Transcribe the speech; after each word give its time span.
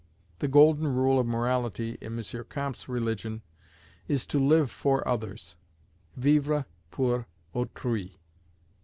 The 0.39 0.47
golden 0.47 0.87
rule 0.87 1.19
of 1.19 1.27
morality, 1.27 1.99
in 2.01 2.17
M. 2.17 2.23
Comte's 2.49 2.89
religion, 2.89 3.43
is 4.07 4.25
to 4.25 4.39
live 4.39 4.71
for 4.71 5.07
others, 5.07 5.57
"vivre 6.17 6.65
pour 6.89 7.27
autrui." 7.53 8.17